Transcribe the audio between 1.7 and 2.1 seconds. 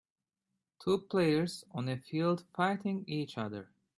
a